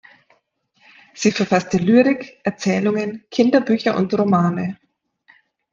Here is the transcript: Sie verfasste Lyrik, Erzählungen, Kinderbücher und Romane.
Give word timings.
Sie 1.13 1.31
verfasste 1.31 1.77
Lyrik, 1.77 2.39
Erzählungen, 2.43 3.23
Kinderbücher 3.29 3.95
und 3.95 4.11
Romane. 4.17 4.79